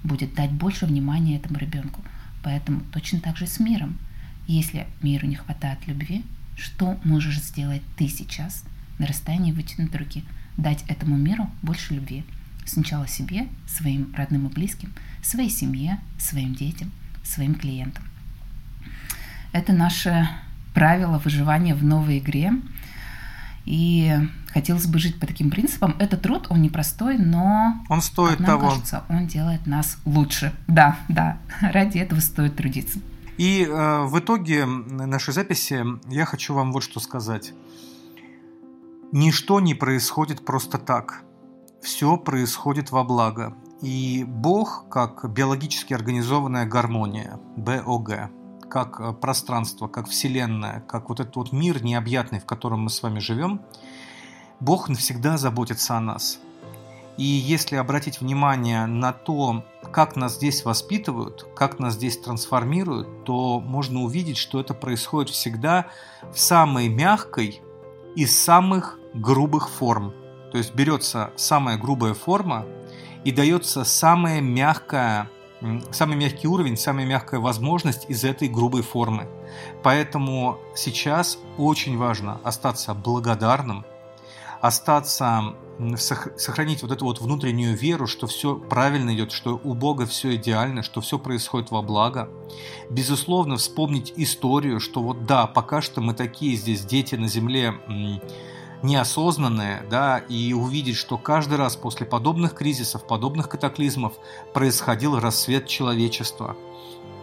будет 0.03 0.35
дать 0.35 0.51
больше 0.51 0.85
внимания 0.85 1.37
этому 1.37 1.57
ребенку. 1.57 2.01
Поэтому 2.43 2.81
точно 2.91 3.19
так 3.19 3.37
же 3.37 3.47
с 3.47 3.59
миром. 3.59 3.97
Если 4.45 4.85
миру 5.01 5.25
не 5.25 5.35
хватает 5.35 5.79
любви, 5.87 6.23
что 6.55 6.99
можешь 7.03 7.39
сделать 7.39 7.81
ты 7.97 8.07
сейчас 8.07 8.63
на 8.99 9.07
расстоянии 9.07 9.51
вытянутой 9.51 10.01
руки? 10.01 10.23
Дать 10.57 10.83
этому 10.87 11.17
миру 11.17 11.49
больше 11.61 11.95
любви. 11.95 12.23
Сначала 12.65 13.07
себе, 13.07 13.47
своим 13.67 14.13
родным 14.15 14.47
и 14.47 14.49
близким, 14.49 14.93
своей 15.21 15.49
семье, 15.49 15.99
своим 16.19 16.53
детям, 16.53 16.91
своим 17.23 17.55
клиентам. 17.55 18.03
Это 19.51 19.73
наше 19.73 20.27
правило 20.73 21.17
выживания 21.17 21.75
в 21.75 21.83
новой 21.83 22.19
игре. 22.19 22.53
И 23.65 24.13
хотелось 24.47 24.87
бы 24.87 24.99
жить 24.99 25.19
по 25.19 25.25
таким 25.25 25.49
принципам. 25.49 25.95
Этот 25.99 26.21
труд, 26.21 26.47
он 26.49 26.61
непростой, 26.61 27.17
но 27.17 27.75
он 27.89 28.01
стоит 28.01 28.39
нам 28.39 28.47
того. 28.47 28.69
кажется, 28.69 29.03
он 29.09 29.27
делает 29.27 29.65
нас 29.65 29.97
лучше. 30.05 30.53
Да, 30.67 30.97
да, 31.07 31.37
ради 31.61 31.97
этого 31.97 32.19
стоит 32.19 32.55
трудиться. 32.55 32.99
И 33.37 33.63
э, 33.63 34.03
в 34.03 34.19
итоге 34.19 34.65
нашей 34.65 35.33
записи 35.33 35.83
я 36.07 36.25
хочу 36.25 36.53
вам 36.53 36.71
вот 36.71 36.83
что 36.83 36.99
сказать. 36.99 37.53
Ничто 39.11 39.59
не 39.59 39.75
происходит 39.75 40.43
просто 40.45 40.77
так. 40.77 41.23
Все 41.81 42.17
происходит 42.17 42.91
во 42.91 43.03
благо. 43.03 43.55
И 43.81 44.23
Бог, 44.27 44.85
как 44.89 45.29
биологически 45.31 45.93
организованная 45.93 46.65
гармония, 46.65 47.39
БОГ, 47.57 48.29
как 48.73 48.99
э, 48.99 49.13
пространство, 49.13 49.87
как 49.87 50.07
Вселенная, 50.07 50.83
как 50.87 51.09
вот 51.09 51.19
этот 51.19 51.35
вот 51.35 51.51
мир 51.51 51.83
необъятный, 51.83 52.39
в 52.39 52.45
котором 52.45 52.81
мы 52.81 52.89
с 52.89 53.03
вами 53.03 53.19
живем, 53.19 53.61
Бог 54.59 54.89
навсегда 54.89 55.37
заботится 55.37 55.95
о 55.95 55.99
нас. 55.99 56.39
И 57.15 57.23
если 57.23 57.75
обратить 57.75 58.19
внимание 58.19 58.87
на 58.87 59.13
то, 59.13 59.63
как 59.91 60.15
нас 60.15 60.37
здесь 60.37 60.65
воспитывают, 60.65 61.45
как 61.55 61.77
нас 61.77 61.93
здесь 61.93 62.17
трансформируют, 62.17 63.25
то 63.25 63.59
можно 63.59 64.01
увидеть, 64.01 64.37
что 64.37 64.59
это 64.59 64.73
происходит 64.73 65.29
всегда 65.29 65.85
в 66.33 66.39
самой 66.39 66.89
мягкой 66.89 67.61
из 68.15 68.35
самых 68.35 68.97
грубых 69.13 69.69
форм. 69.69 70.15
То 70.51 70.57
есть 70.57 70.73
берется 70.73 71.31
самая 71.35 71.77
грубая 71.77 72.15
форма 72.15 72.65
и 73.23 73.31
дается 73.31 73.83
самая 73.83 74.41
мягкая 74.41 75.29
самый 75.91 76.17
мягкий 76.17 76.47
уровень, 76.47 76.77
самая 76.77 77.05
мягкая 77.05 77.39
возможность 77.39 78.05
из 78.09 78.23
этой 78.23 78.47
грубой 78.47 78.81
формы. 78.81 79.27
Поэтому 79.81 80.57
сейчас 80.75 81.37
очень 81.57 81.97
важно 81.97 82.39
остаться 82.43 82.93
благодарным, 82.93 83.85
остаться, 84.61 85.55
сохранить 85.97 86.81
вот 86.83 86.91
эту 86.91 87.05
вот 87.05 87.19
внутреннюю 87.19 87.75
веру, 87.75 88.07
что 88.07 88.27
все 88.27 88.55
правильно 88.55 89.13
идет, 89.13 89.31
что 89.31 89.59
у 89.63 89.73
Бога 89.73 90.05
все 90.05 90.35
идеально, 90.35 90.83
что 90.83 91.01
все 91.01 91.19
происходит 91.19 91.71
во 91.71 91.81
благо. 91.81 92.29
Безусловно, 92.89 93.57
вспомнить 93.57 94.13
историю, 94.15 94.79
что 94.79 95.01
вот 95.01 95.25
да, 95.25 95.47
пока 95.47 95.81
что 95.81 96.01
мы 96.01 96.13
такие 96.13 96.55
здесь 96.55 96.85
дети 96.85 97.15
на 97.15 97.27
земле 97.27 97.73
неосознанное, 98.83 99.83
да, 99.89 100.19
и 100.19 100.53
увидеть, 100.53 100.97
что 100.97 101.17
каждый 101.17 101.57
раз 101.57 101.75
после 101.75 102.05
подобных 102.05 102.53
кризисов, 102.53 103.07
подобных 103.07 103.49
катаклизмов 103.49 104.13
происходил 104.53 105.19
рассвет 105.19 105.67
человечества. 105.67 106.55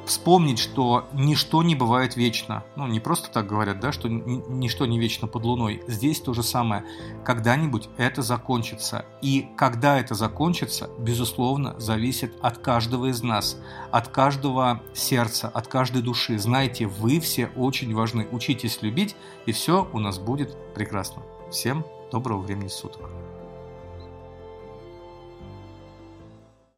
Вспомнить, 0.06 0.58
что 0.58 1.06
ничто 1.12 1.62
не 1.62 1.76
бывает 1.76 2.16
вечно. 2.16 2.64
Ну, 2.74 2.88
не 2.88 2.98
просто 2.98 3.30
так 3.30 3.46
говорят, 3.46 3.78
да, 3.78 3.92
что 3.92 4.08
ничто 4.08 4.86
не 4.86 4.98
вечно 4.98 5.28
под 5.28 5.44
луной. 5.44 5.84
Здесь 5.86 6.20
то 6.20 6.32
же 6.32 6.42
самое. 6.42 6.84
Когда-нибудь 7.24 7.90
это 7.96 8.22
закончится. 8.22 9.04
И 9.22 9.46
когда 9.56 10.00
это 10.00 10.16
закончится, 10.16 10.90
безусловно, 10.99 11.78
зависит 11.78 12.34
от 12.40 12.58
каждого 12.58 13.06
из 13.06 13.23
нас, 13.23 13.58
от 13.92 14.08
каждого 14.08 14.80
сердца, 14.94 15.49
от 15.49 15.68
каждой 15.68 16.02
души. 16.02 16.38
Знаете, 16.38 16.86
вы 16.86 17.20
все 17.20 17.49
очень 17.54 17.94
важны. 17.94 18.26
Учитесь 18.32 18.82
любить, 18.82 19.14
и 19.46 19.52
все 19.52 19.88
у 19.92 20.00
нас 20.00 20.18
будет 20.18 20.56
прекрасно. 20.75 21.23
Всем 21.50 21.84
доброго 22.13 22.39
времени 22.39 22.69
суток. 22.69 23.10